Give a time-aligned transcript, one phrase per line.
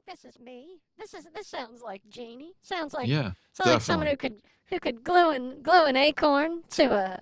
[0.00, 0.78] think this is me.
[0.98, 2.52] This is this sounds like Janie.
[2.62, 6.62] Sounds like Yeah, sounds like someone who could who could glue an glue an acorn
[6.70, 7.20] to a,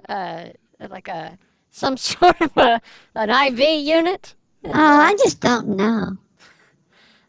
[0.81, 1.39] a like a
[1.71, 2.81] some sort of a
[3.15, 4.35] an IV unit.
[4.65, 6.17] Oh, I just don't know.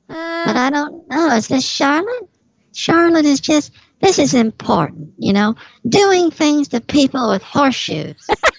[0.08, 1.36] But Uh, I don't know.
[1.36, 2.30] Is this Charlotte?
[2.74, 5.56] Charlotte is just, this is important, you know,
[5.88, 8.28] doing things to people with horseshoes.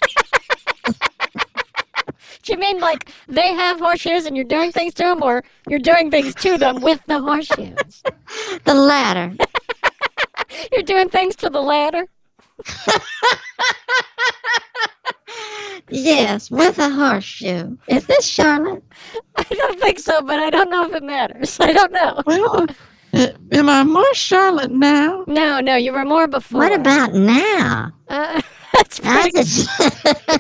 [2.50, 6.10] you mean like they have horseshoes and you're doing things to them, or you're doing
[6.10, 8.02] things to them with the horseshoes?
[8.64, 9.34] the latter.
[10.72, 12.06] You're doing things to the ladder.
[15.90, 17.76] Yes, with a horseshoe.
[17.88, 18.82] Is this Charlotte?
[19.36, 21.58] I don't think so, but I don't know if it matters.
[21.60, 22.22] I don't know.
[22.26, 22.66] Well,
[23.12, 25.24] uh, am I more Charlotte now?
[25.26, 26.60] No, no, you were more before.
[26.60, 27.90] What about now?
[28.08, 28.40] Uh,
[28.80, 29.38] that's I pretty.
[29.38, 29.68] just,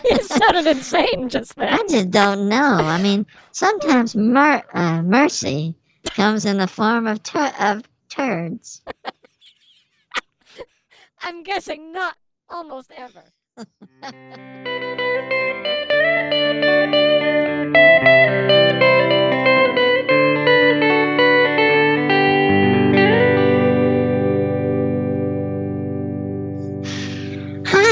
[0.04, 1.68] you sounded insane just then.
[1.68, 2.78] I just don't know.
[2.78, 5.74] I mean, sometimes mer- uh, mercy
[6.06, 8.82] comes in the form of, tur- of turds.
[11.22, 12.16] I'm guessing not
[12.48, 13.24] almost ever.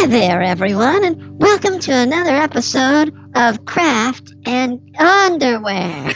[0.08, 6.14] there, everyone, and welcome to another episode of Craft and Underwear.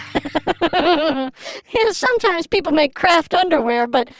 [0.72, 1.30] know,
[1.90, 4.10] sometimes people make craft underwear, but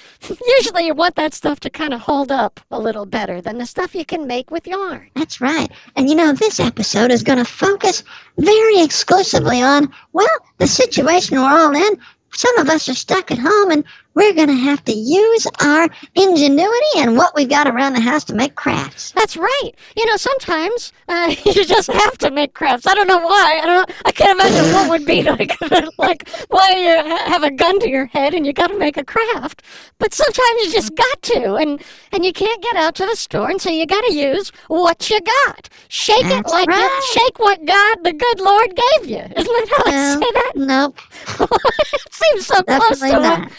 [0.47, 3.65] usually you want that stuff to kind of hold up a little better than the
[3.65, 5.11] stuff you can make with yarn.
[5.15, 5.71] That's right.
[5.97, 8.05] And you know, this episode is going to focus
[8.37, 10.29] very exclusively on, well,
[10.59, 11.99] the situation we're all in.
[12.35, 13.85] Some of us are stuck at home and
[14.15, 18.25] we're going to have to use our ingenuity and what we've got around the house
[18.25, 19.13] to make crafts.
[19.13, 19.71] That's right.
[19.97, 22.87] You know, sometimes uh, you just have to make crafts.
[22.87, 23.61] I don't know why.
[23.63, 23.91] I don't.
[24.05, 25.57] I can't imagine what would be like.
[25.99, 29.05] like why you have a gun to your head and you got to make a
[29.05, 29.63] craft.
[29.99, 33.51] But sometimes you just got to, and and you can't get out to the store,
[33.51, 35.69] and so you got to use what you got.
[35.89, 37.11] Shake it That's like you, right.
[37.13, 39.19] shake what God, the good Lord, gave you.
[39.19, 40.53] Isn't that how No, say that?
[40.57, 40.99] Nope,
[41.93, 43.53] it seems so close to definitely what, not.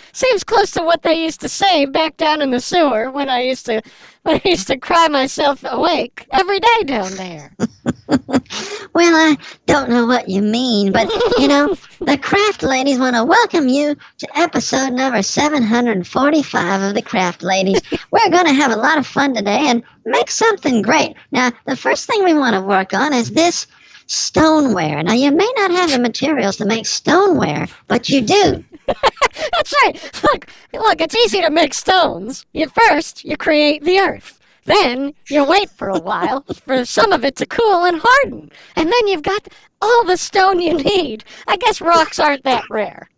[0.43, 3.65] Close to what they used to say back down in the sewer when I used
[3.67, 3.81] to
[4.23, 7.55] when I used to cry myself awake every day down there.
[8.93, 11.09] Well, I don't know what you mean, but
[11.39, 17.01] you know, the craft ladies want to welcome you to episode number 745 of the
[17.01, 17.81] craft ladies.
[18.11, 21.15] We're going to have a lot of fun today and make something great.
[21.31, 23.65] Now, the first thing we want to work on is this
[24.05, 25.01] stoneware.
[25.01, 28.63] Now, you may not have the materials to make stoneware, but you do.
[29.51, 30.21] That's right.
[30.23, 32.45] Look, look, it's easy to make stones.
[32.53, 34.39] You first you create the earth.
[34.65, 38.49] Then you wait for a while for some of it to cool and harden.
[38.75, 39.47] And then you've got
[39.81, 41.25] all the stone you need.
[41.47, 43.09] I guess rocks aren't that rare.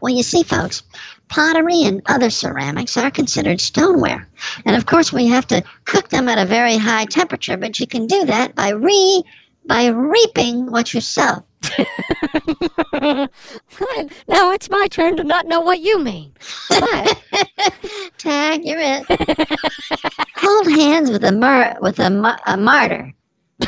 [0.00, 0.82] Well, you see, folks,
[1.28, 4.26] pottery and other ceramics are considered stoneware.
[4.64, 7.86] And of course, we have to cook them at a very high temperature, but you
[7.86, 9.22] can do that by re
[9.66, 11.44] by reaping what you sow.
[12.92, 13.28] now
[14.52, 16.32] it's my turn to not know what you mean.
[16.68, 17.22] But
[18.18, 19.04] Tag, you're it.
[20.36, 23.12] Hold hands with a mar- with a, ma- a martyr.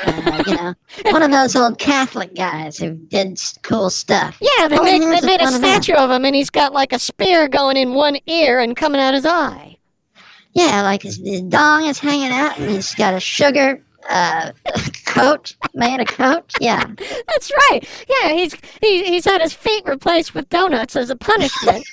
[0.05, 0.75] Uh, you know,
[1.11, 4.39] one of those old Catholic guys who did cool stuff.
[4.41, 5.83] yeah, they, make, they made a one of them.
[5.83, 9.01] statue of him, and he's got like a spear going in one ear and coming
[9.01, 9.77] out his eye.
[10.55, 14.53] Yeah, like his, his dong is hanging out, and he's got a sugar uh,
[15.07, 16.53] coat made a coat.
[16.61, 16.85] Yeah,
[17.29, 17.81] That's right.
[18.09, 21.87] Yeah, he's he, he's had his feet replaced with donuts as a punishment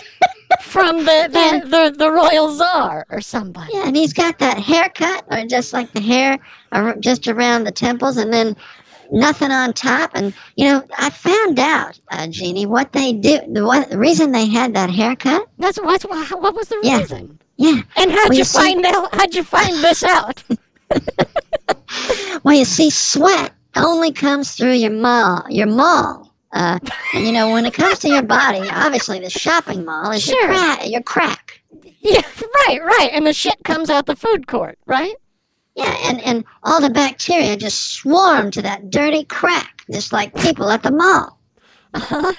[0.60, 3.72] from the the, the the royal czar or somebody.
[3.74, 6.38] yeah, and he's got that haircut, or just like the hair,
[6.72, 8.56] ar- just around the temples, and then
[9.12, 10.10] nothing on top.
[10.14, 13.40] And you know, I found out, uh, Jeannie, what they do.
[13.52, 15.48] The, what, the reason they had that haircut.
[15.58, 16.98] That's what, what was the Yeah.
[17.00, 17.38] reason?
[17.56, 19.14] Yeah, And how'd Well, you you see- find out?
[19.14, 20.42] How'd you find this out?
[22.42, 26.34] Well, you see, sweat only comes through your mall, your mall.
[26.52, 26.78] Uh,
[27.14, 30.38] and you know, when it comes to your body, obviously the shopping mall is your,
[30.40, 30.48] Sure.
[30.48, 31.60] crack, your crack.
[32.00, 32.22] yeah,
[32.66, 33.10] right, right.
[33.12, 35.14] And the shit comes out the food court, right?
[35.76, 40.70] Yeah, and, and all the bacteria just swarm to that dirty crack, just like people
[40.70, 41.38] at the mall.
[41.94, 42.32] Uh-huh.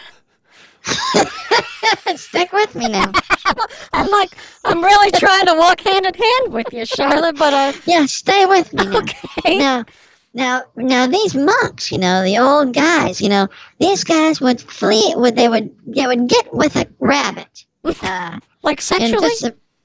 [2.16, 3.12] Stick with me now.
[3.94, 4.32] I'm like,
[4.64, 8.46] I'm really trying to walk hand in hand with you, Charlotte, but uh, Yeah, stay
[8.46, 9.00] with me now.
[9.00, 9.58] okay.
[9.58, 9.86] Now,
[10.34, 13.48] now, now, these monks, you know, the old guys, you know,
[13.80, 15.14] these guys would flee.
[15.18, 19.30] Would they would they would get with a rabbit, uh, Like sexually?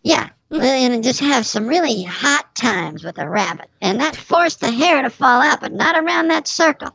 [0.05, 4.71] yeah, and just have some really hot times with a rabbit, and that forced the
[4.71, 6.95] hair to fall out, but not around that circle.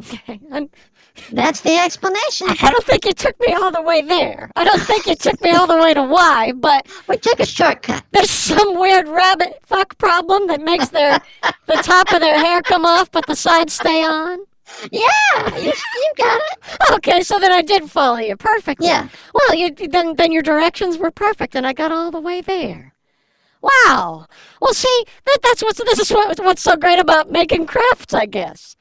[0.00, 0.40] Okay.
[0.52, 0.70] I'm,
[1.32, 2.48] That's the explanation.
[2.50, 4.50] I don't think you took me all the way there.
[4.56, 7.46] I don't think you took me all the way to why, but We took a
[7.46, 8.02] shortcut.
[8.12, 11.20] there's some weird rabbit fuck problem that makes their
[11.66, 14.38] the top of their hair come off but the sides stay on.
[14.90, 16.58] Yeah, you, you got it.
[16.94, 18.88] Okay, so then I did follow you perfectly.
[18.88, 19.08] Yeah.
[19.32, 22.92] Well, you then then your directions were perfect, and I got all the way there.
[23.62, 24.26] Wow.
[24.60, 28.26] Well, see, that, that's what's this is what, what's so great about making crafts, I
[28.26, 28.76] guess.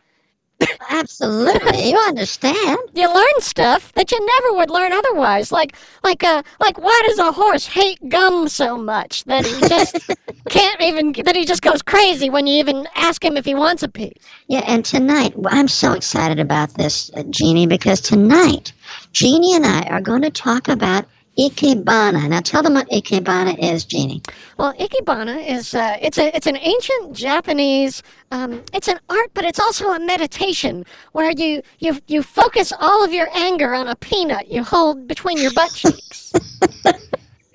[0.89, 1.89] Absolutely.
[1.89, 2.77] You understand.
[2.94, 5.51] You learn stuff that you never would learn otherwise.
[5.51, 9.97] Like like uh like why does a horse hate gum so much that he just
[10.50, 13.83] can't even that he just goes crazy when you even ask him if he wants
[13.83, 14.13] a piece.
[14.47, 18.73] Yeah, and tonight, I'm so excited about this, uh, Jeannie, because tonight,
[19.13, 21.05] Jeannie and I are going to talk about
[21.38, 22.30] Ikebana.
[22.30, 24.21] Now, tell them what Ikebana is, Jeannie.
[24.57, 29.45] Well, ikebana is uh, it's a it's an ancient Japanese um, it's an art, but
[29.45, 33.95] it's also a meditation where you you you focus all of your anger on a
[33.95, 36.33] peanut you hold between your butt cheeks.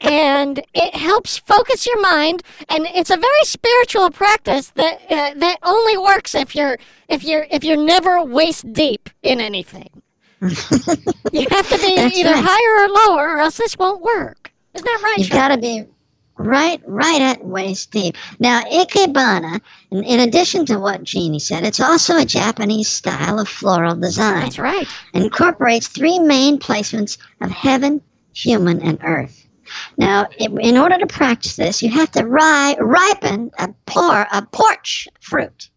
[0.01, 5.59] And it helps focus your mind, and it's a very spiritual practice that uh, that
[5.65, 6.79] only works if you're
[7.09, 10.03] if you're if you're never waist deep in anything.
[10.41, 12.45] You have to be That's either right.
[12.47, 14.53] higher or lower, or else this won't work.
[14.75, 15.19] Isn't that right?
[15.19, 15.85] You've got to be
[16.37, 18.17] right, right at waist deep.
[18.39, 23.49] Now, Ikebana, in, in addition to what Jeannie said, it's also a Japanese style of
[23.49, 24.43] floral design.
[24.43, 24.87] That's right.
[25.15, 28.01] incorporates three main placements of heaven,
[28.35, 29.47] human, and earth.
[29.99, 35.09] Now, in order to practice this, you have to ri- ripen a por a porch
[35.21, 35.69] fruit.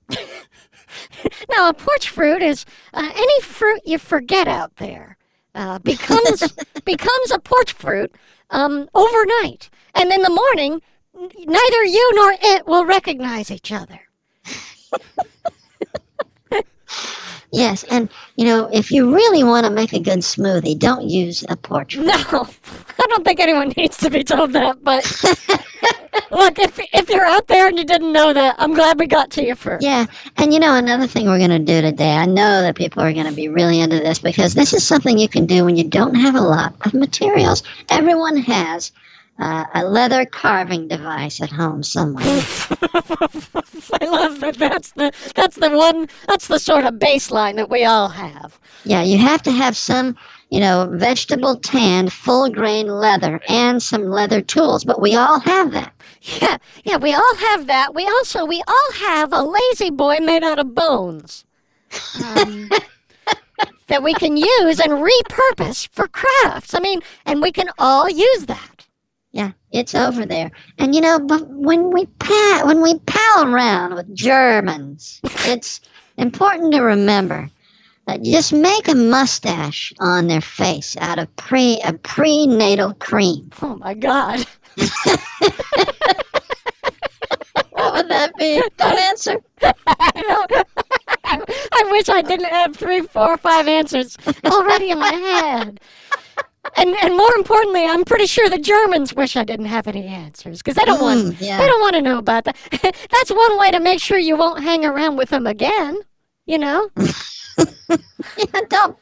[1.49, 5.17] Now, a porch fruit is uh, any fruit you forget out there
[5.55, 6.53] uh, becomes
[6.85, 8.13] becomes a porch fruit
[8.49, 10.81] um, overnight, and in the morning,
[11.15, 13.99] n- neither you nor it will recognize each other.
[17.51, 21.43] Yes, and you know, if you really want to make a good smoothie, don't use
[21.49, 21.97] a porch.
[21.97, 24.81] No, I don't think anyone needs to be told that.
[24.83, 25.03] But
[26.31, 29.31] look, if if you're out there and you didn't know that, I'm glad we got
[29.31, 29.83] to you first.
[29.83, 30.05] Yeah,
[30.37, 32.15] and you know another thing we're going to do today.
[32.15, 35.17] I know that people are going to be really into this because this is something
[35.17, 37.63] you can do when you don't have a lot of materials.
[37.89, 38.93] Everyone has
[39.39, 42.23] uh, a leather carving device at home somewhere.
[42.25, 44.55] I love that.
[44.57, 46.07] That's the that's the one.
[46.27, 48.59] That's the sort of baseline that we all have.
[48.83, 50.15] Yeah, you have to have some,
[50.49, 55.71] you know, vegetable tanned, full grain leather and some leather tools, but we all have
[55.71, 55.93] that.
[56.21, 57.95] Yeah, yeah, we all have that.
[57.95, 61.45] We also we all have a lazy boy made out of bones.
[62.23, 62.69] Um,
[63.87, 66.73] that we can use and repurpose for crafts.
[66.73, 68.70] I mean, and we can all use that.
[69.71, 70.51] It's over there.
[70.77, 75.79] And you know, but when we pa- when we pal around with Germans, it's
[76.17, 77.49] important to remember
[78.07, 83.49] that you just make a mustache on their face out of pre a prenatal cream.
[83.61, 84.45] Oh my God.
[87.71, 88.61] What would that be?
[88.77, 89.37] Don't answer.
[89.63, 90.11] I
[90.51, 90.67] don't-
[91.73, 95.79] I wish I didn't have three, four, five answers already in my head.
[96.77, 100.59] And and more importantly, I'm pretty sure the Germans wish I didn't have any answers
[100.59, 101.57] because they don't want Mm, yeah.
[101.59, 102.55] they don't want to know about that.
[103.11, 105.97] That's one way to make sure you won't hang around with them again.
[106.45, 106.89] You know?
[108.37, 108.97] Yeah, don't.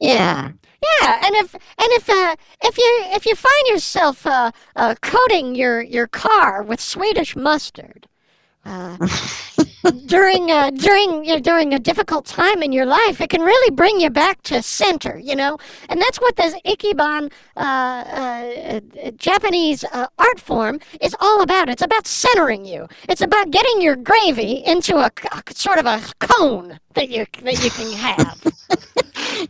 [0.00, 0.52] Yeah.
[1.00, 1.62] Yeah, and if and
[1.98, 6.80] if uh, if you if you find yourself uh, uh, coating your your car with
[6.80, 8.06] Swedish mustard
[8.68, 9.08] uh,
[10.06, 13.70] during uh, during you know, during a difficult time in your life, it can really
[13.70, 15.18] bring you back to center.
[15.18, 15.58] You know,
[15.88, 21.68] and that's what this ikiban uh, uh, uh, Japanese uh, art form is all about.
[21.68, 22.88] It's about centering you.
[23.08, 25.10] It's about getting your gravy into a
[25.54, 28.46] sort of a cone that you that you can have.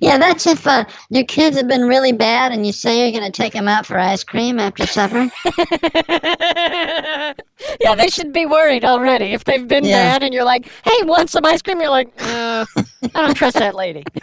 [0.01, 3.31] Yeah, that's if uh, your kids have been really bad and you say you're going
[3.31, 5.29] to take them out for ice cream after supper.
[7.81, 10.13] yeah, they should be worried already if they've been Yeah.
[10.13, 11.81] bad and you're like, hey, want some ice cream?
[11.81, 14.05] You're like, uh, I don't trust that lady.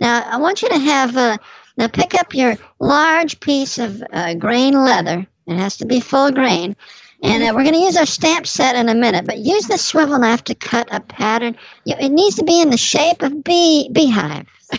[0.00, 1.38] Now, I want you to have, uh,
[1.78, 5.26] now pick up your large piece of uh, grain leather.
[5.46, 6.76] It has to be full grain.
[7.22, 9.76] And uh, we're going to use our stamp set in a minute, but use the
[9.76, 11.56] swivel knife to cut a pattern.
[11.84, 14.46] You, it needs to be in the shape of bee beehive.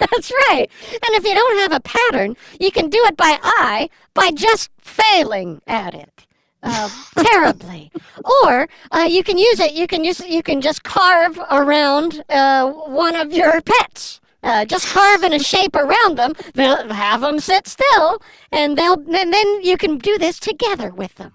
[0.00, 0.70] That's right.
[0.92, 4.70] And if you don't have a pattern, you can do it by eye by just
[4.78, 6.26] failing at it.
[6.64, 7.90] Uh, terribly,
[8.44, 9.72] or uh, you can use it.
[9.72, 10.20] You can use.
[10.20, 14.20] You can just carve around uh, one of your pets.
[14.44, 16.34] Uh, just carve in a shape around them.
[16.54, 18.22] They'll have them sit still,
[18.52, 18.94] and they'll.
[18.94, 21.32] And then you can do this together with them.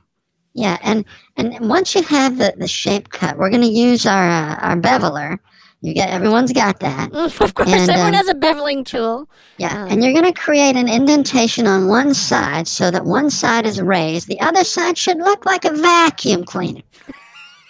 [0.57, 1.05] Yeah, and,
[1.37, 4.75] and once you have the, the shape cut, we're going to use our, uh, our
[4.75, 5.37] beveler
[5.81, 7.11] You get everyone's got that.
[7.13, 9.29] Of course, And, everyone um, has a beveling tool.
[9.59, 9.91] Yeah, Oh.
[9.91, 13.79] and you're going to create an indentation on one side so that one side is
[13.79, 14.27] raised.
[14.27, 16.81] The other side should look like a vacuum cleaner.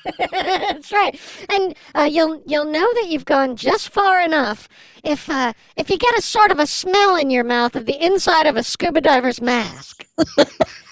[0.31, 4.69] That's right, and uh, you'll you'll know that you've gone just far enough
[5.03, 8.01] if uh, if you get a sort of a smell in your mouth of the
[8.01, 10.05] inside of a scuba diver's mask.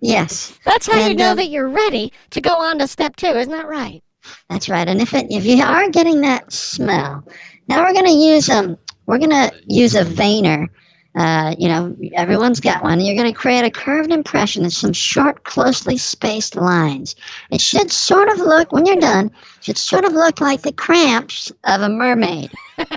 [0.00, 3.26] Yes, That's how you know um, that you're ready to go on to step two.
[3.26, 4.02] Isn't that right?
[4.50, 4.86] that's right.
[4.86, 7.24] And if it if you are getting that smell,
[7.68, 10.68] now we're going to use um we're going to use a veiner.
[11.16, 13.00] Uh, you know, everyone's got one.
[13.00, 17.16] You're going to create a curved impression and some short, closely spaced lines.
[17.50, 21.50] It should sort of look, when you're done, should sort of look like the cramps
[21.64, 22.52] of a mermaid.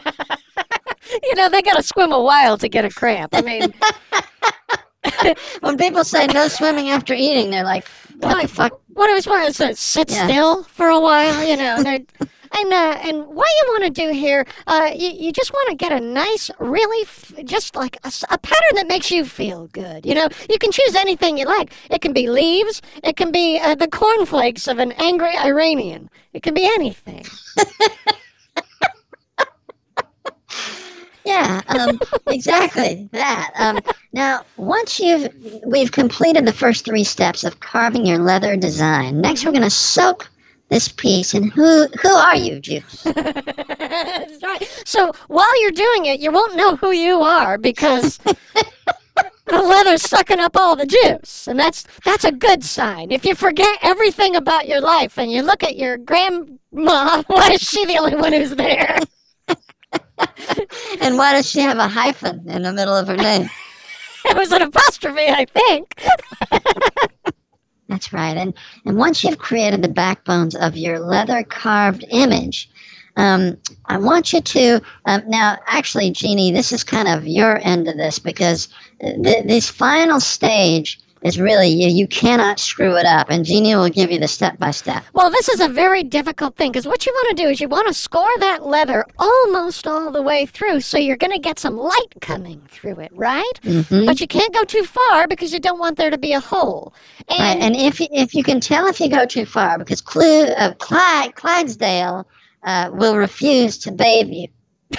[1.24, 3.36] You know they got to swim a while to get a cramp.
[3.36, 3.74] I mean,
[5.62, 7.88] When people say no swimming after eating, they're like,
[8.20, 8.82] what the fuck?
[8.94, 10.28] what I was supposed to sit Yeah.
[10.28, 11.78] still for a while, you know.
[11.78, 12.08] And
[12.74, 15.92] uh, and what you want to do here, uh, you, you just want to get
[15.92, 20.06] a nice, really, f- just like a, a, pattern that makes you feel good.
[20.06, 21.74] You know, you can choose anything you like.
[21.90, 22.82] It can be leaves.
[23.04, 26.10] It can be uh, the cornflakes of an angry Iranian.
[26.34, 27.25] It can be anything.
[31.24, 33.51] Yeah, um, exactly that.
[33.56, 33.80] Um,
[34.13, 35.30] now, once you've
[35.66, 39.70] we've completed the first three steps of carving your leather design, next we're going to
[39.70, 40.30] soak
[40.70, 43.06] this piece And who who are you, Juice?
[44.44, 44.84] Right.
[44.86, 50.40] So while you're doing it, you won't know who you are because the leather's sucking
[50.40, 53.12] up all the juice, and that's that's a good sign.
[53.12, 57.62] If you forget everything about your life and you look at your grandma, why is
[57.62, 59.00] she the only one who's there?
[61.01, 63.50] And why does she have a hyphen in the middle of her name?
[64.24, 66.00] It was an apostrophe, I think.
[67.88, 68.38] That's right.
[68.38, 68.54] And
[68.86, 72.70] and once you've created the backbones of your leather carved image,
[73.18, 75.58] um, I want you to um, now.
[75.66, 78.68] Actually, Jeannie, this is kind of your end of this because
[79.01, 81.88] th- this final stage is really you.
[81.88, 85.04] You cannot screw it up, and Jeannie will give you the step by step.
[85.13, 87.68] Well, this is a very difficult thing because what you want to do is you
[87.70, 91.60] want to score that leather almost all the way through, so you're going to get
[91.60, 93.60] some light coming through it, right?
[93.63, 94.06] Mhm.
[94.06, 96.94] But you can't go too far because you don't want there to be a hole.
[97.30, 100.46] Right, And, and if if you can tell if you go too far, because Clu,
[100.46, 102.28] uh, Clyde, Clydesdale
[102.63, 104.48] uh, will refuse to bathe you.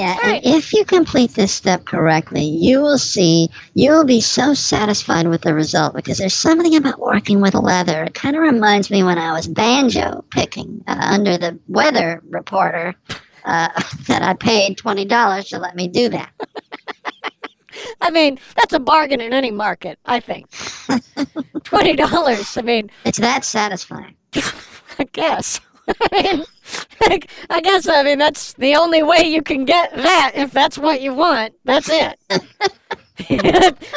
[0.00, 4.54] Yeah, and if you complete this step correctly, you will see you will be so
[4.54, 8.04] satisfied with the result because there's something about working with leather.
[8.04, 12.94] It kind of reminds me when I was banjo picking uh, under the weather reporter
[13.44, 13.68] uh,
[14.06, 16.32] that I paid twenty dollars to let me do that.
[18.00, 20.48] I mean, that's a bargain in any market, I think.
[21.64, 22.56] Twenty dollars.
[22.56, 24.16] I mean, It's that satisfying.
[24.98, 25.60] I guess.
[26.12, 27.20] I mean,
[27.50, 27.88] I guess.
[27.88, 31.54] I mean, that's the only way you can get that if that's what you want.
[31.64, 32.18] That's it.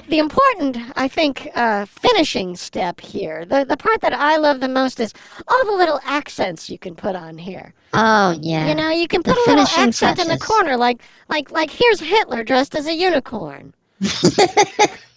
[0.10, 4.68] the important, I think, uh, finishing step here, the the part that I love the
[4.68, 5.14] most is
[5.48, 7.74] all the little accents you can put on here.
[7.94, 8.68] Oh yeah.
[8.68, 11.70] You know, you can The put a little accent in the corner, like like like
[11.70, 13.74] here's Hitler dressed as a unicorn.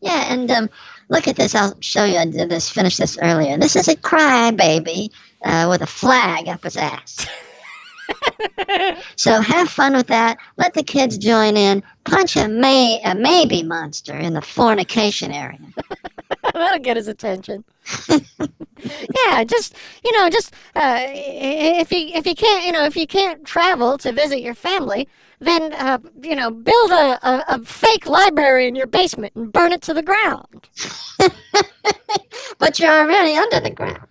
[0.00, 0.70] Yeah, and um,
[1.08, 1.54] look at this.
[1.54, 2.16] I'll show you.
[2.16, 2.70] I did this.
[2.70, 3.58] Finished this earlier.
[3.58, 5.10] This is a crybaby
[5.44, 7.26] uh, with a flag up his ass.
[9.16, 10.38] so have fun with that.
[10.56, 11.82] Let the kids join in.
[12.04, 15.58] Punch a may a maybe monster in the fornication area.
[16.54, 17.64] That'll get his attention.
[18.08, 23.06] yeah, just you know, just uh, if you if you can't you know if you
[23.06, 25.08] can't travel to visit your family,
[25.40, 29.72] then uh, you know build a, a, a fake library in your basement and burn
[29.72, 30.68] it to the ground.
[32.58, 34.09] But you're already under the ground.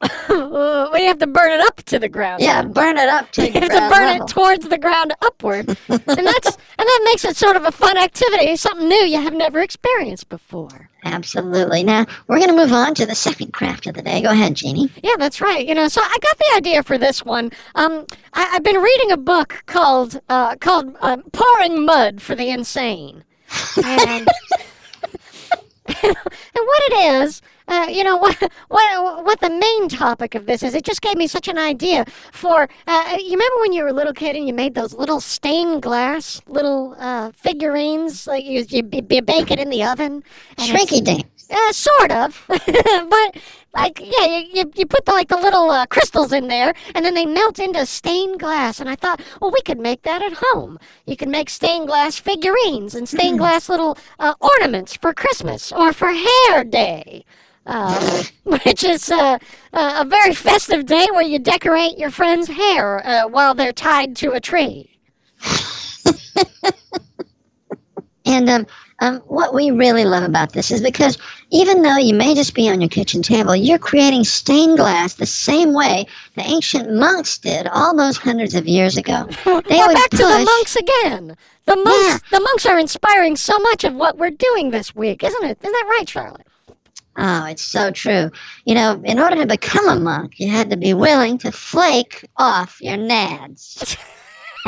[0.00, 2.42] You have to burn it up to the ground.
[2.42, 3.64] Yeah, burn it up to the ground.
[3.64, 4.26] You have to burn level.
[4.26, 6.08] it towards the ground upward, and that's
[6.78, 10.28] and that makes it sort of a fun activity, something new you have never experienced
[10.28, 10.90] before.
[11.04, 11.84] Absolutely.
[11.84, 14.20] Now we're going to move on to the second craft of the day.
[14.22, 14.90] Go ahead, Jeannie.
[15.02, 15.66] Yeah, that's right.
[15.66, 17.50] You know, so I got the idea for this one.
[17.76, 18.04] Um,
[18.34, 23.22] I, I've been reading a book called uh, called uh, "Pouring Mud for the Insane,"
[23.84, 24.28] and
[26.02, 26.16] and
[26.54, 28.36] what it is, uh, you know, what
[28.68, 30.74] what what the main topic of this is.
[30.74, 32.68] It just gave me such an idea for.
[32.86, 35.82] Uh, you remember when you were a little kid and you made those little stained
[35.82, 40.22] glass little uh, figurines, like you, you, you bake it in the oven.
[40.58, 41.26] Shrinky dink.
[41.50, 43.36] uh, sort of, but
[43.74, 47.04] like yeah, you, you, you put the like the little uh, crystals in there, and
[47.04, 48.80] then they melt into stained glass.
[48.80, 50.78] And I thought, well, we could make that at home.
[51.06, 55.92] You can make stained glass figurines and stained glass little uh, ornaments for Christmas or
[55.92, 57.24] for Hair Day.
[57.66, 59.38] Uh, which is uh,
[59.74, 64.16] uh, a very festive day where you decorate your friend's hair uh, while they're tied
[64.16, 64.98] to a tree.
[68.28, 68.66] And um,
[69.00, 71.16] um, what we really love about this is because
[71.50, 75.26] even though you may just be on your kitchen table, you're creating stained glass the
[75.26, 79.28] same way the ancient monks did all those hundreds of years ago.
[79.68, 81.36] They We're back to the monks again.
[81.66, 85.44] The monks, the monks are inspiring so much of what we're doing this week, isn't
[85.44, 85.58] it?
[85.60, 86.46] Isn't that right, Charlotte?
[87.18, 88.30] Oh, it's so true.
[88.64, 92.24] You know, in order to become a monk, you had to be willing to flake
[92.36, 93.98] off your nads.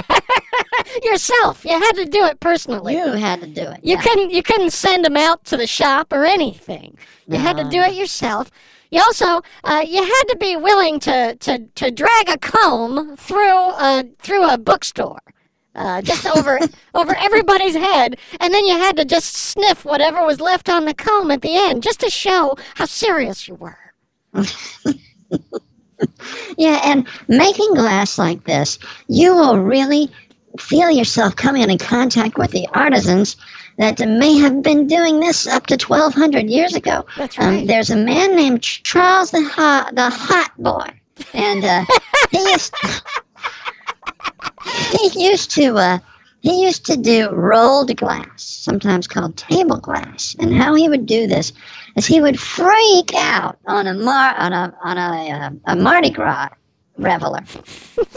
[1.03, 2.95] Yourself, you had to do it personally.
[2.97, 3.81] You had to do it.
[3.83, 4.03] You yeah.
[4.03, 6.97] couldn't you couldn't send them out to the shop or anything.
[7.27, 8.51] You had to do it yourself.
[8.91, 13.57] You also uh, you had to be willing to, to, to drag a comb through
[13.57, 15.21] a through a bookstore.
[15.77, 16.59] Uh, just over
[16.95, 20.95] over everybody's head, and then you had to just sniff whatever was left on the
[20.95, 23.79] comb at the end, just to show how serious you were.
[26.59, 28.79] Yeah, and making glass like this,
[29.09, 30.11] you will really
[30.59, 33.37] feel yourself coming in contact with the artisans
[33.79, 37.07] that may have been doing this up to 1200 years ago.
[37.17, 37.67] That's Um, right.
[37.67, 40.89] there's a man named Charles the Hot, the Hot Boy,
[41.35, 41.85] and uh,
[42.31, 42.75] he used
[44.93, 45.99] he used to uh,
[46.41, 50.35] he used to do rolled glass, sometimes called table glass.
[50.39, 51.53] And how he would do this
[51.97, 56.11] is he would freak out on a mar on a on a uh, a Mardi
[56.11, 56.49] Gras
[56.97, 57.41] reveler,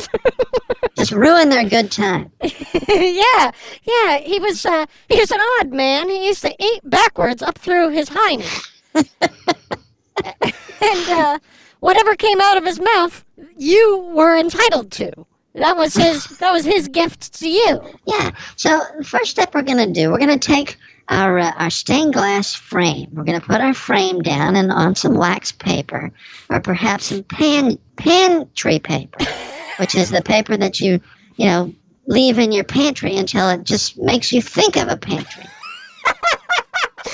[0.97, 2.31] just ruin their good time.
[2.41, 3.51] yeah,
[3.83, 4.17] yeah.
[4.19, 6.09] He was uh, he was an odd man.
[6.09, 11.39] He used to eat backwards up through his hiney, and uh,
[11.81, 13.25] whatever came out of his mouth,
[13.57, 15.25] you were entitled to.
[15.55, 16.25] That was his.
[16.39, 17.81] That was his gift to you.
[18.05, 18.31] Yeah.
[18.55, 20.77] So the first step we're gonna do, we're gonna take
[21.10, 23.10] our uh, our stained glass frame.
[23.13, 26.12] We're gonna put our frame down and on some wax paper,
[26.50, 29.19] or perhaps some pan pantry paper,
[29.77, 31.00] which is the paper that you
[31.36, 31.74] you know
[32.08, 35.45] leave in your pantry until it just makes you think of a pantry.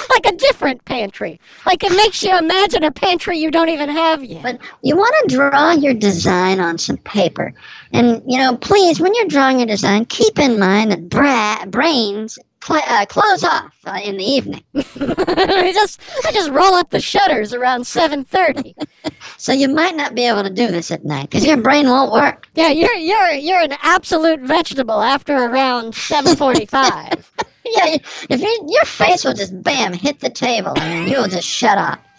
[0.10, 1.40] Like a different pantry.
[1.66, 4.44] Like it makes you imagine a pantry you don't even have yet.
[4.44, 7.54] But you want to draw your design on some paper,
[7.94, 12.38] and you know, please, when you're drawing your design, keep in mind that bra- brains
[12.64, 14.64] cl- uh, close off uh, in the evening.
[14.76, 18.76] I just I just roll up the shutters around seven thirty.
[19.38, 22.12] So you might not be able to do this at night because your brain won't
[22.12, 22.48] work.
[22.56, 27.32] Yeah, you're you're you're an absolute vegetable after around seven forty-five.
[27.72, 27.98] Yeah,
[28.30, 32.00] if you, your face will just bam hit the table and you'll just shut up.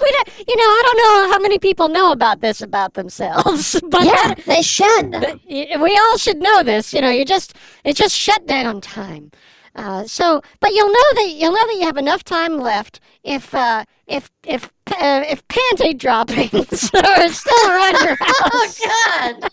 [0.00, 3.78] We don't, you know, I don't know how many people know about this about themselves,
[3.90, 5.10] but Yeah, that- they should.
[5.48, 6.92] we all should know this.
[6.94, 9.32] You know, you just it's just shutdown time.
[9.74, 13.52] Uh, so, but you'll know that you'll know that you have enough time left if
[13.54, 18.80] uh, if if uh, if panty droppings are still around your house.
[18.84, 19.50] Oh God.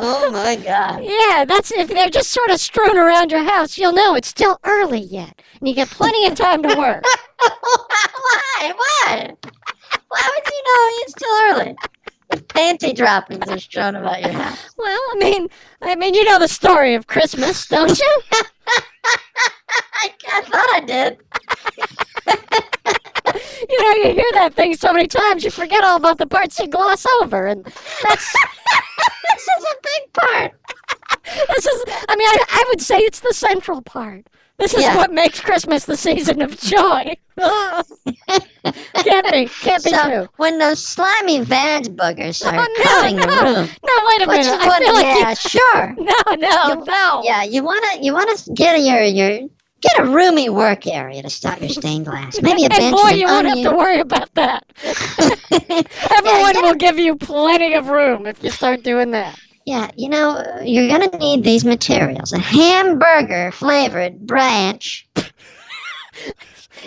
[0.00, 1.02] Oh my God.
[1.02, 3.76] Yeah, that's if they're just sort of strewn around your house.
[3.78, 7.04] You'll know it's still early yet, and you get plenty of time to work.
[7.40, 8.72] Why?
[8.76, 9.32] Why?
[10.08, 11.76] Why would you know it's still early?
[12.30, 14.74] If panty droppings are strewn about your house.
[14.76, 15.48] Well, I mean,
[15.82, 18.20] I mean, you know the story of Christmas, don't you?
[18.32, 18.82] I,
[20.28, 21.18] I thought I did.
[23.68, 26.58] You know, you hear that thing so many times, you forget all about the parts
[26.58, 27.64] you gloss over, and
[28.02, 28.32] that's
[29.34, 30.52] this is a big part.
[31.48, 31.84] this is.
[32.08, 34.26] I mean, I, I would say it's the central part.
[34.58, 34.96] This is Yeah.
[34.96, 37.14] what makes Christmas the season of joy.
[37.38, 40.28] can't be, can't be so true.
[40.36, 43.42] when those slimy vag boogers start Oh, no, coating the no.
[43.44, 44.46] room, No, wait a minute.
[44.46, 45.94] you I feel like yeah, sure.
[45.98, 47.22] no, no, You- no.
[47.24, 49.48] Yeah, you wanna you wanna get your your
[49.80, 52.40] get a roomy work area to start your stained glass.
[52.42, 54.64] Maybe a and bench boy, with an you won't have to worry about that.
[56.10, 56.60] Everyone yeah.
[56.62, 59.38] will give you plenty of room if you start doing that.
[59.64, 65.06] yeah, you know you're gonna need these materials: a hamburger flavored branch.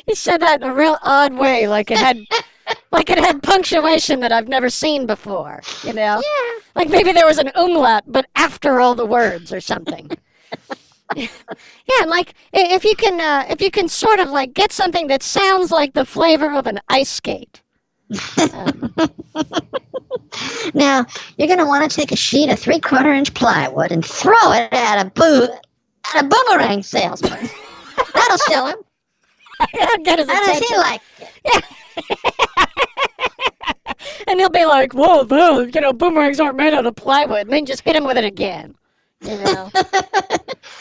[0.08, 2.18] You said that in a real odd way, like it had,
[2.92, 5.66] like it had punctuation that I've never seen before.
[5.84, 9.62] You know, Yeah, like maybe there was an umlaut, but after all the words or
[9.62, 10.10] something.
[11.16, 11.28] Yeah,
[12.02, 15.24] and like if you can, uh, if you can sort of like get something that
[15.24, 17.62] sounds like the flavor of an ice skate.
[18.54, 18.94] Um,
[20.74, 21.06] Now
[21.38, 24.72] you're gonna want to take a sheet of three quarter inch plywood and throw it
[24.72, 25.48] at a boo
[26.16, 27.50] at a boomerang salesman.
[28.14, 28.78] That'll sell him.
[30.04, 30.78] Get his How does he attention.
[30.78, 31.02] like
[31.46, 31.66] it?
[34.28, 37.42] and he'll be like, whoa, whoa, you know, boomerangs aren't made out of plywood.
[37.42, 38.74] And then just hit him with it again.
[39.22, 39.70] You know?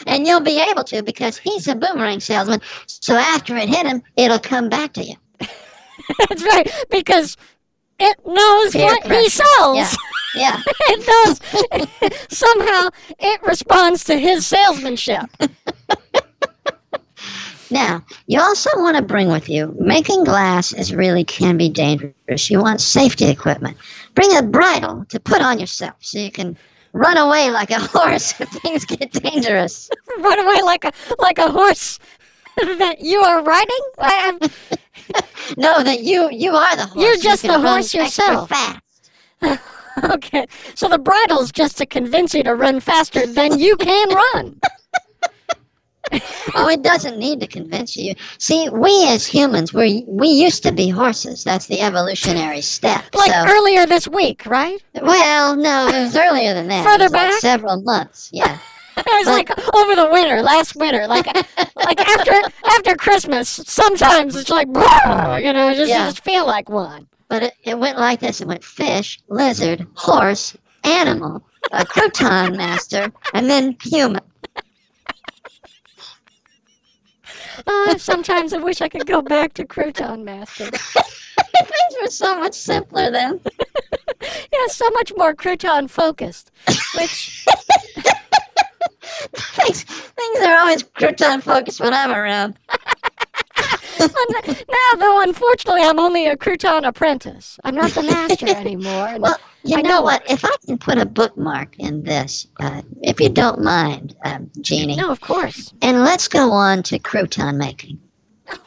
[0.07, 2.61] And you'll be able to because he's a boomerang salesman.
[2.87, 5.15] So after it hit him, it'll come back to you.
[6.29, 7.37] That's right, because
[7.99, 9.77] it knows Peer what he sells.
[9.77, 9.91] Yeah.
[10.33, 10.61] Yeah.
[10.87, 12.27] it knows.
[12.29, 15.29] Somehow it responds to his salesmanship.
[17.71, 22.49] Now, you also want to bring with you, making glass is really can be dangerous.
[22.49, 23.77] You want safety equipment.
[24.13, 26.57] Bring a bridle to put on yourself so you can
[26.93, 29.89] run away like a horse if things get dangerous.
[30.19, 31.99] Run away like a like a horse
[32.57, 33.79] that you are riding.
[35.57, 37.03] No, that you you are the horse.
[37.03, 38.49] You're just can the horse yourself.
[38.49, 38.79] Fast.
[40.03, 44.59] okay, so the bridle's just to convince you to run faster than you can run.
[46.55, 48.13] Oh, it doesn't need to convince you.
[48.37, 51.43] See, we as humans, we we used to be horses.
[51.43, 53.03] That's the evolutionary step.
[53.13, 54.83] Like so, earlier this week, right?
[55.01, 56.83] well, no, it was earlier than that.
[56.83, 57.39] Further was like back?
[57.39, 58.29] several months.
[58.33, 58.57] Yeah.
[58.97, 61.25] It was like over the winter, last winter, like
[61.75, 62.33] like after
[62.65, 63.47] after Christmas.
[63.49, 66.05] Sometimes it's like, you know, just Yeah.
[66.05, 67.07] just feel like one.
[67.29, 68.41] But it, it went like this.
[68.41, 74.21] It went fish, lizard, horse, animal, a crouton master, and then human.
[77.67, 80.65] Uh, sometimes I wish I could go back to Crouton Master.
[80.71, 83.39] Things were so much simpler then.
[84.53, 86.51] Yeah, so much more crouton focused.
[86.95, 87.43] Which
[89.33, 92.55] things, things are always crouton focused when I'm around.
[93.99, 97.59] now, though, unfortunately, I'm only a crouton apprentice.
[97.63, 99.07] I'm not the master anymore.
[99.07, 100.23] and Well, you I know, know what?
[100.29, 104.95] If I can put a bookmark in this, uh, if you don't mind, um, Jeannie,
[104.95, 105.73] no, of course.
[105.81, 107.99] and let's go on to crouton making.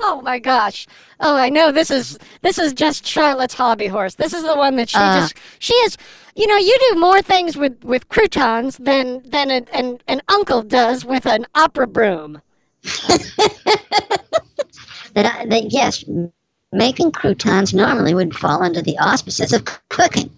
[0.00, 0.87] Oh my gosh.
[1.20, 4.14] Oh, I know this is this is just Charlotte's hobby horse.
[4.14, 5.20] This is the one that she Uh.
[5.20, 5.98] just she is.
[6.37, 10.62] You know, you do more things with with croutons than than an, an an uncle
[10.62, 12.40] does with an opera broom.
[15.14, 16.04] That, I, that yes,
[16.72, 20.28] making croutons normally would fall under the auspices of cooking,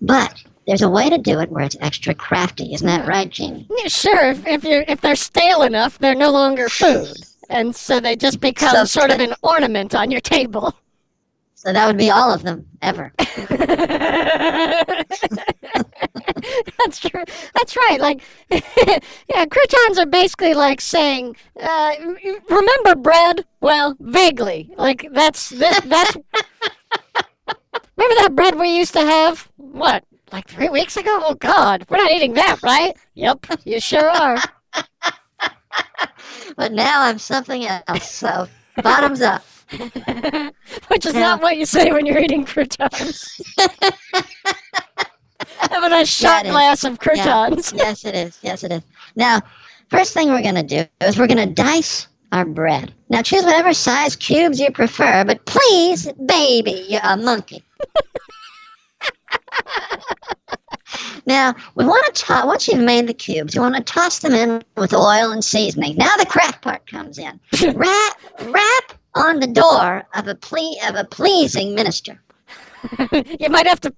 [0.00, 0.34] but
[0.66, 2.74] there's a way to do it where it's extra crafty.
[2.74, 3.66] Isn't that right, Jeannie?
[3.70, 7.16] Yeah, sure, if if you if they're stale enough, they're no longer food,
[7.48, 10.74] and so they just become So sort of an ornament on your table.
[11.54, 13.12] So that would be all of them ever.
[16.78, 17.24] That's true.
[17.54, 17.98] That's right.
[18.00, 21.94] Like, yeah, croutons are basically like saying, uh,
[22.48, 24.70] "Remember bread?" Well, vaguely.
[24.76, 26.16] Like that's that, that's.
[27.96, 29.47] Remember that bread we used to have?
[29.72, 31.20] What, like three weeks ago?
[31.24, 32.96] Oh God, we're not eating that, right?
[33.14, 34.36] Yep, you sure are.
[36.56, 38.10] But now I'm something else.
[38.10, 38.48] So
[38.82, 39.42] bottoms up.
[40.88, 41.20] Which is Yeah.
[41.20, 43.40] not what you say when you're eating croutons.
[45.58, 46.50] Have a nice Yeah, shot is.
[46.52, 47.72] glass of croutons.
[47.76, 48.38] Yes, it is.
[48.42, 48.82] Yes, it is.
[49.14, 49.40] Now,
[49.88, 52.92] first thing we're going to do is we're going to dice our bread.
[53.08, 57.62] Now, choose whatever size cubes you prefer, but please, baby, you're a monkey.
[61.28, 64.32] Now, we want to toss, once you've made the cubes, you want to toss them
[64.32, 65.94] in with oil and seasoning.
[65.96, 67.38] Now the craft part comes in.
[67.74, 72.20] Rap, rap on the door of a ple- of a pleasing minister.
[73.12, 73.94] you might have to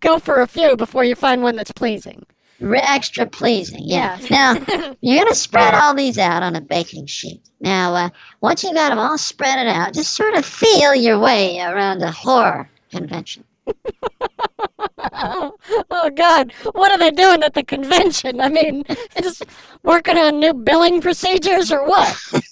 [0.00, 2.24] go for a few before you find one that's pleasing.
[2.60, 4.18] Re- extra pleasing, yeah.
[4.18, 4.30] Yes.
[4.30, 7.42] Now, you're going to spread all these out on a baking sheet.
[7.60, 8.08] Now, uh,
[8.40, 12.00] once you've got them all spread it out, just sort of feel your way around
[12.02, 13.44] a horror convention.
[15.92, 18.40] Oh, God, what are they doing at the convention?
[18.40, 18.84] I mean,
[19.22, 19.44] just
[19.82, 22.16] working on new billing procedures or what?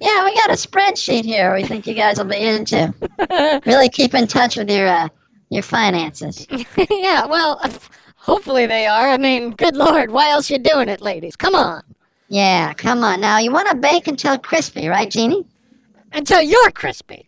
[0.00, 2.92] Yeah, we got a spreadsheet here we think you guys will be into.
[3.66, 5.08] Really keep in touch with your uh,
[5.50, 6.46] your finances.
[6.90, 7.60] yeah, well,
[8.16, 9.08] hopefully they are.
[9.10, 11.36] I mean, good Lord, why else you doing it, ladies?
[11.36, 11.82] Come on.
[12.28, 13.20] Yeah, come on.
[13.20, 15.46] Now, you want to bake until crispy, right, Jeannie?
[16.12, 17.25] Until you're crispy.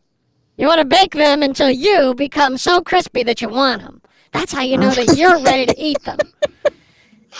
[0.59, 4.03] You want to bake them until you become so crispy that you want them.
[4.33, 6.19] That's how you know that you're ready to eat them.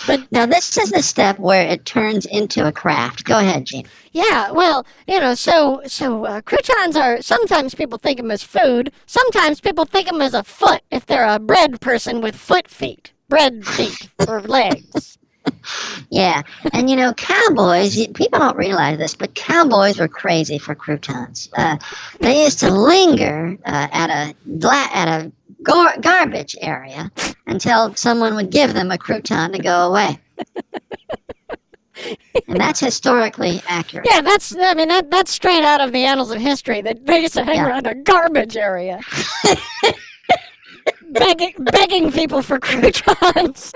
[0.07, 3.25] But now, this is the step where it turns into a craft.
[3.25, 3.89] Go ahead, Jeannie.
[4.13, 8.93] Yeah, well, you know, so so uh, croutons are sometimes people think them as food.
[9.05, 13.11] Sometimes people think them as a foot if they're a bread person with foot feet,
[13.27, 15.18] bread feet or legs.
[16.11, 16.41] Yeah,
[16.73, 21.49] and you know, cowboys, people don't realize this, but cowboys were crazy for croutons.
[21.55, 21.77] Uh,
[22.19, 24.35] they used to linger uh, at a
[24.65, 25.31] at a
[25.61, 27.11] gar- garbage area
[27.45, 30.17] until someone would give them a crouton to go away.
[32.47, 34.07] and that's historically accurate.
[34.09, 36.81] Yeah, that's I mean that that's straight out of the annals of history.
[36.81, 37.67] That they used to hang Yeah.
[37.67, 38.99] around a garbage area.
[41.13, 43.71] begging begging people for croutons.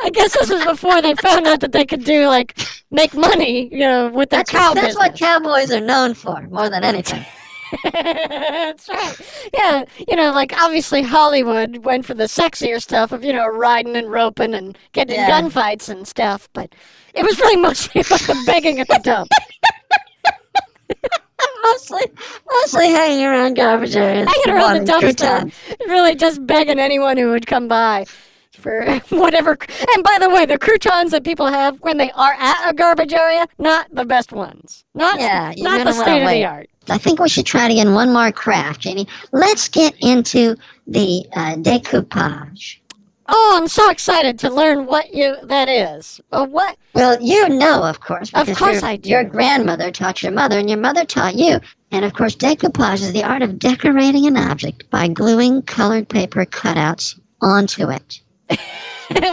[0.00, 2.58] I guess this was before they found out that they could do like
[2.90, 4.96] make money, you know, with their That's, cow that's business.
[4.96, 7.24] what cowboys are known for, more than anything.
[7.92, 9.20] That's right.
[9.52, 13.96] Yeah, you know, like obviously Hollywood went for the sexier stuff of you know riding
[13.96, 15.36] and roping and getting Yeah.
[15.38, 16.72] in gunfights and stuff, but
[17.14, 19.28] it was really mostly about the begging at the dump.
[21.72, 22.02] mostly,
[22.50, 24.28] mostly hanging around garbage areas.
[24.28, 25.52] hanging around the dumpster,
[25.88, 28.04] really just begging anyone who would come by
[28.52, 29.56] for whatever.
[29.94, 33.12] And by the way, the croutons that people have when they are at a garbage
[33.12, 34.84] area, not the best ones.
[34.94, 36.70] Not, Yeah, not the state of the art.
[36.88, 39.08] I think we should try to get one more craft, Janie.
[39.32, 42.78] Let's get into the uh, decoupage.
[43.28, 46.20] Oh, I'm so excited to learn what you that is.
[46.32, 46.76] Uh, what?
[46.94, 48.30] Well, you know, of course.
[48.34, 49.10] Of course I do.
[49.10, 51.58] Your grandmother taught your mother, and your mother taught you.
[51.90, 56.44] And of course, decoupage is the art of decorating an object by gluing colored paper
[56.44, 58.20] cutouts onto it.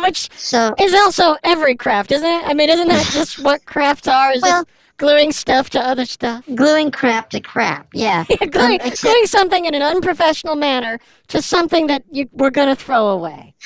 [0.03, 2.43] Which So, is also every craft, isn't it?
[2.45, 4.31] I mean, isn't that just what crafts are?
[4.31, 6.43] Is Well- just gluing stuff to other stuff?
[6.55, 7.87] gluing crap to crap.
[7.93, 8.23] Yeah.
[8.51, 12.69] gluing, Um, except- gluing something in an unprofessional manner to something that you were going
[12.69, 13.53] to throw away.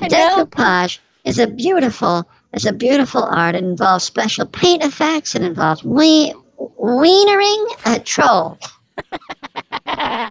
[0.00, 3.54] Decoupage is a beautiful is a beautiful art.
[3.54, 5.34] It involves special paint effects.
[5.34, 8.58] It involves we wienering a troll.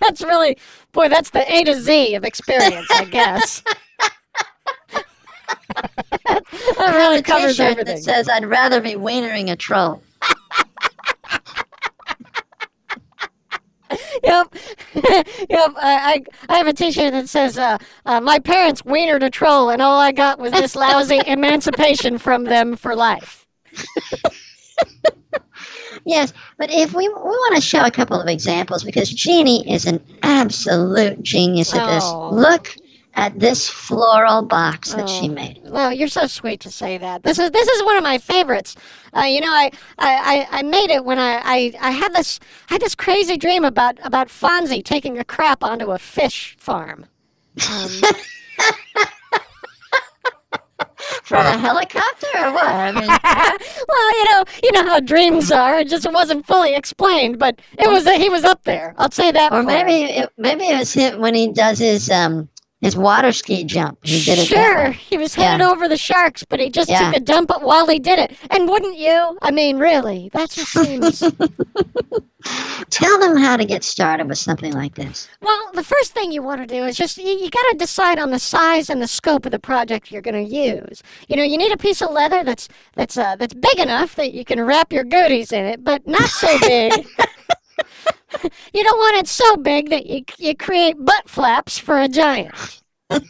[0.00, 0.56] that's really,
[0.92, 3.62] boy, that's the A to Z of experience, I guess.
[5.74, 7.96] That really A covers t-shirt everything.
[7.96, 10.02] that says "I'd rather be wienering a troll."
[14.22, 14.54] Yep,
[14.94, 15.72] yep.
[15.76, 19.70] I, I I have a T-shirt that says, uh, uh, "My parents wienered a troll,
[19.70, 23.46] and all I got was this lousy emancipation from them for life."
[26.04, 29.86] Yes, but if we we want to show a couple of examples because Jeannie is
[29.86, 32.04] an absolute genius at this.
[32.04, 32.30] Oh.
[32.32, 32.74] Look
[33.14, 35.32] at this floral box that she Oh.
[35.32, 35.60] made.
[35.64, 37.22] Well, you're so sweet to say that.
[37.24, 38.76] This is this is one of my favorites.
[39.16, 42.38] Uh, you know, I, I, I, made it when I, I, I had this
[42.70, 47.06] I had this crazy dream about about Fonzie taking a crap onto a fish farm.
[47.68, 47.90] Um,
[51.22, 52.66] From a helicopter or what?
[52.66, 53.06] I mean,
[53.88, 55.80] well, you know, you know how dreams are.
[55.80, 58.94] It just wasn't fully explained, but it was that he was up there.
[58.96, 59.52] I'll say that.
[59.52, 62.48] or for maybe it, maybe it was him when he does his um
[62.80, 63.98] his water ski jump.
[64.02, 64.46] He did it.
[64.46, 65.70] Sure, he was headed Yeah.
[65.70, 67.06] over the sharks, but he just Yeah.
[67.10, 68.36] took a dump while he did it.
[68.50, 69.36] And wouldn't you?
[69.42, 71.20] I mean, really, that just seems.
[72.90, 75.28] Tell them how to get started with something like this.
[75.42, 78.18] Well, the first thing you want to do is just you, you got to decide
[78.18, 81.02] on the size and the scope of the project you're going to use.
[81.28, 84.32] You know, you need a piece of leather that's that's uh, that's big enough that
[84.32, 86.92] you can wrap your goodies in it, but not so big.
[88.72, 92.80] you don't want it so big that you you create butt flaps for a giant.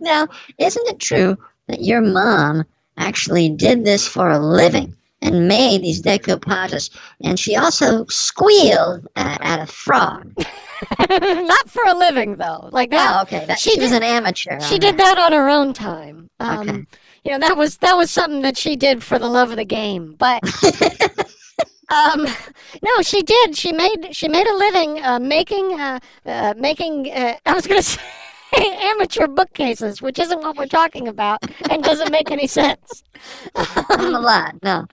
[0.00, 0.26] Now,
[0.58, 1.36] isn't it true
[1.68, 2.64] that your mom
[2.96, 6.90] actually did this for a living and made these decoupages?
[7.22, 10.32] And she also squealed at, at a frog.
[11.08, 12.68] not for a living though.
[12.72, 13.16] Like that.
[13.18, 13.44] Oh, okay.
[13.46, 14.58] That, she she, was did- an amateur.
[14.60, 16.28] She did that on her own time.
[16.40, 16.84] Um, Okay.
[17.22, 19.64] You know, that was that was something that she did for the love of the
[19.66, 20.14] game.
[20.18, 20.40] But
[21.90, 22.26] um,
[22.82, 23.56] no, she did.
[23.56, 27.10] She made she made a living uh, making uh, uh, making.
[27.12, 28.00] Uh, I was gonna say
[28.56, 31.38] amateur bookcases, which isn't what we're talking about,
[31.70, 33.04] and doesn't make any sense.
[33.56, 34.54] Not a lot.
[34.62, 34.86] No.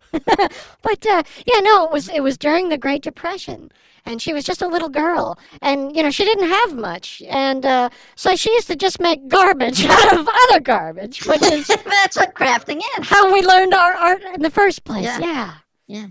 [0.81, 3.71] But uh, yeah, no, it was it was during the Great Depression,
[4.05, 7.65] and she was just a little girl, and you know she didn't have much, and
[7.65, 12.17] uh, so she used to just make garbage out of other garbage, which is That's
[12.17, 13.07] what crafting is.
[13.07, 15.05] how we learned our art in the first place.
[15.05, 15.53] Yeah.
[15.87, 16.07] Yeah.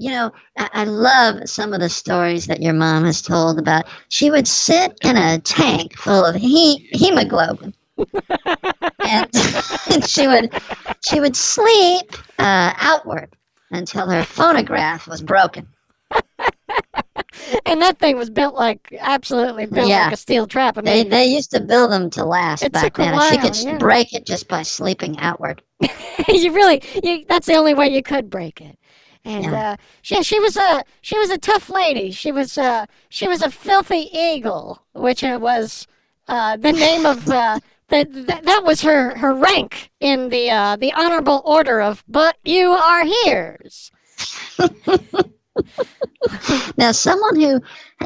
[0.00, 3.86] You know, I, I love some of the stories that your mom has told about.
[4.08, 9.28] She would sit in a tank full of he- hemoglobin, and,
[9.90, 10.52] and she would
[11.04, 13.34] she would sleep uh, outward
[13.72, 15.66] until her phonograph was broken.
[17.66, 20.04] and that thing was built like absolutely built Yeah.
[20.04, 20.78] like a steel trap.
[20.78, 23.14] I They mean, they used to build them to last It back then.
[23.14, 23.78] and she could yeah.
[23.78, 25.60] break it just by sleeping outward.
[26.28, 28.78] you really you, that's the only way you could break it.
[29.24, 29.72] And Yeah.
[29.72, 32.10] uh, she she was a she was a tough lady.
[32.10, 35.86] She was uh she was a filthy eagle, which was
[36.28, 40.76] uh, the name of uh, that that that was her her rank in the uh,
[40.76, 43.90] the honorable order of but you are here's.
[46.76, 47.60] Now, someone who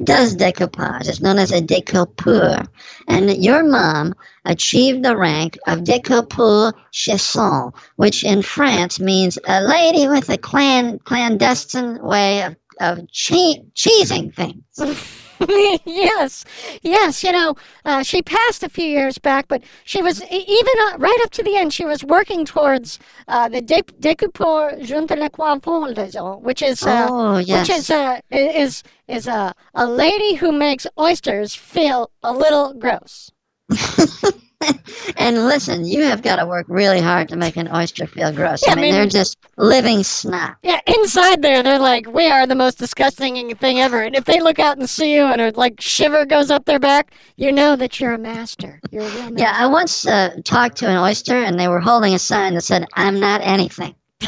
[0.04, 2.66] does decoupage is known as a découpeur,
[3.08, 10.08] and your mom achieved the rank of découpeur chason, which in France means a lady
[10.08, 15.28] with a clan clandestine way of of che- cheesing things.
[15.84, 16.44] yes,
[16.82, 17.24] yes.
[17.24, 21.18] You know, uh, she passed a few years back, but she was even uh, right
[21.22, 21.72] up to the end.
[21.72, 27.38] She was working towards uh, the dé- découpeur junte le coiffon, which is uh, oh
[27.38, 27.68] yes.
[27.68, 33.30] which is uh, is is a a lady who makes oysters feel a little gross.
[35.16, 38.62] and listen, you have got to work really hard to make an oyster feel gross.
[38.66, 40.56] Yeah, I I mean, mean- they're just living snot.
[40.62, 44.02] Yeah, inside there, they're like, we are the most disgusting thing ever.
[44.02, 46.78] And if they look out and see you and a like shiver goes up their
[46.78, 48.80] back, you know that you're a master.
[48.90, 49.34] You're a real master.
[49.38, 52.62] Yeah, I once uh, talked to an oyster, and they were holding a sign that
[52.62, 53.94] said, "I'm not anything."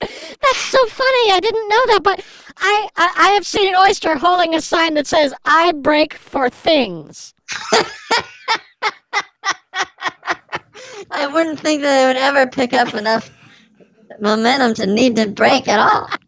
[0.00, 1.32] That's so funny.
[1.32, 2.24] I didn't know that, but
[2.60, 6.48] I, I, I have seen an oyster holding a sign that says, I brake for
[6.50, 7.34] things.
[11.10, 13.30] I wouldn't think that they would ever pick up enough
[14.20, 16.08] momentum to need to brake at all.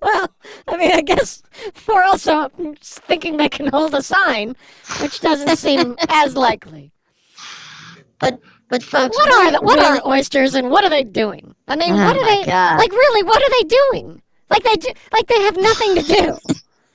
[0.00, 0.30] Well,
[0.68, 1.42] I mean, I guess
[1.86, 2.48] we're also
[2.80, 4.54] thinking they can hold a sign,
[5.02, 6.90] which doesn't seem as likely.
[8.18, 8.38] But
[8.70, 11.54] but folks, What are the, what really- are oysters and what are they doing?
[11.68, 12.78] I mean, Oh what are they God.
[12.78, 12.92] like?
[12.92, 14.22] Really, what are they doing?
[14.50, 16.38] Like they do, like they have nothing to do.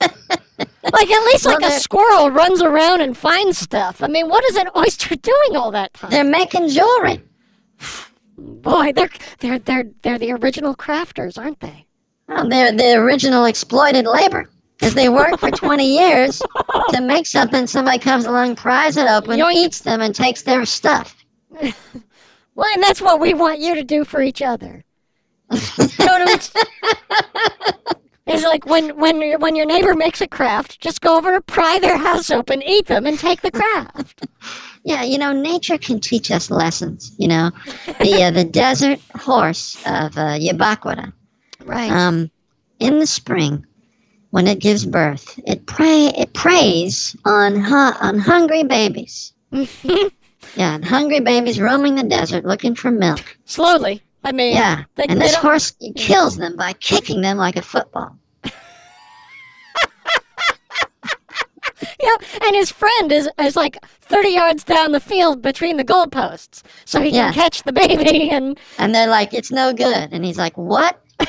[0.00, 4.02] like at least Well, like a squirrel runs around and finds stuff.
[4.02, 6.10] I mean, what is an oyster doing all that time?
[6.10, 7.22] they're making jewelry.
[8.38, 11.86] Boy, they're they're they're they're the original crafters, aren't they?
[12.28, 14.48] Well, they're the original exploited labor.
[14.78, 16.40] Because they work for 20 years
[16.92, 19.52] to make something, somebody comes along, pries it open, Yoink.
[19.52, 21.16] eats them, and takes their stuff.
[22.56, 24.84] Well, and that's what we want you to do for each other.
[25.52, 26.50] Each-
[28.26, 31.78] It's like when when your- when your neighbor makes a craft, just go over, pry
[31.80, 34.24] their house open, eat them, and take the craft.
[34.84, 37.12] Yeah, you know, nature can teach us lessons.
[37.18, 37.50] You know,
[38.00, 41.12] the uh, the desert horse of uh, Yabaquara,
[41.64, 41.90] Right.
[41.90, 42.30] um,
[42.78, 43.66] in the spring,
[44.30, 49.32] when it gives birth, it pray it preys on hu- on hungry babies.
[50.56, 53.36] Yeah, and hungry babies roaming the desert looking for milk.
[53.44, 54.02] Slowly.
[54.24, 58.16] I mean, Yeah, they- and this horse kills them by kicking them like a football.
[62.02, 66.62] yeah, and his friend is is like thirty yards down the field between the goalposts,
[66.84, 67.26] so he Yeah.
[67.32, 71.00] can catch the baby, and, And they're like, "It's no good," and he's like, "What
[71.20, 71.28] and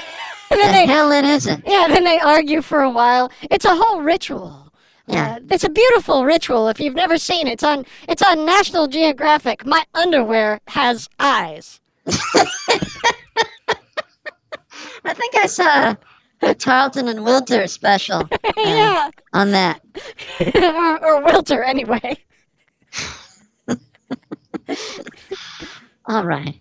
[0.49, 3.31] the then they hell it isn't?" yeah, then they argue for a while.
[3.43, 4.73] It's a whole ritual.
[5.07, 5.35] Yeah.
[5.35, 6.67] Uh, it's a beautiful ritual.
[6.69, 9.65] If you've never seen it, it's on it's on National Geographic.
[9.65, 11.80] My underwear has eyes.
[12.07, 12.13] I
[15.13, 15.95] think I saw
[16.41, 19.81] a Tarleton and Wilter special yeah, on that.
[20.39, 22.17] or, or Wilter anyway.
[26.05, 26.59] All right.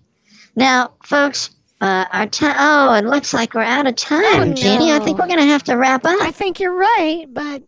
[0.57, 1.51] Now, folks,
[1.81, 2.57] uh, our time.
[2.59, 4.93] Oh, it looks like we're out of time, Oh, Jeannie.
[4.93, 6.21] I think we're going to have to wrap up.
[6.21, 7.63] I think you're right, but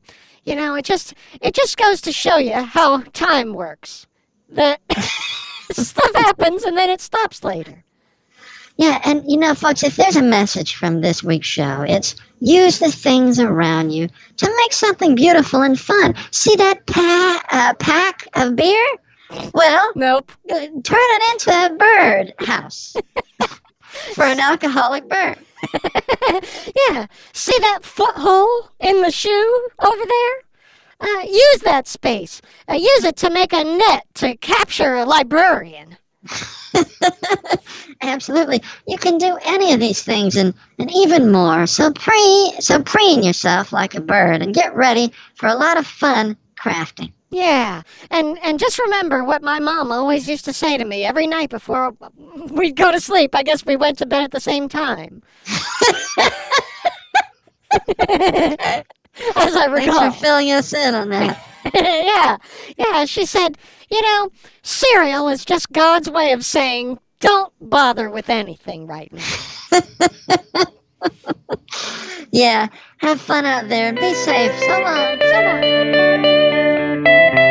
[0.44, 4.06] you know, it just it just goes to show you how time works.
[4.50, 4.80] That
[5.76, 7.84] stuff happens and then it stops later.
[8.76, 12.78] Yeah, and you know, folks, if there's a message from this week's show, it's use
[12.78, 14.08] the things around you
[14.38, 16.14] to make something beautiful and fun.
[16.30, 18.86] See that pa- uh, pack of beer?
[19.54, 20.32] Well, Nope.
[20.50, 22.94] uh, turn it into a bird house
[24.14, 25.38] for an alcoholic bird.
[26.88, 27.06] yeah.
[27.32, 30.34] See that foothole in the shoe over there?
[31.02, 32.40] Uh, use that space.
[32.68, 35.96] Uh, use it to make a net to capture a librarian.
[38.02, 38.62] Absolutely.
[38.86, 41.66] You can do any of these things and, and even more.
[41.66, 45.86] So pre so preen yourself like a bird and get ready for a lot of
[45.86, 47.12] fun crafting.
[47.30, 51.26] Yeah, and and just remember what my mom always used to say to me every
[51.26, 51.96] night before
[52.50, 53.34] we'd go to sleep.
[53.34, 55.22] I guess we went to bed at the same time.
[59.36, 61.42] As I Thanks for filling us in on that.
[61.74, 62.36] yeah,
[62.76, 63.04] yeah.
[63.04, 63.58] She said,
[63.90, 64.30] you know,
[64.62, 69.80] cereal is just God's way of saying, don't bother with anything right now.
[72.32, 72.68] Yeah.
[72.98, 73.88] Have fun out there.
[73.88, 74.58] And be safe.
[74.58, 75.18] So long.
[75.20, 75.40] So
[77.02, 77.41] long.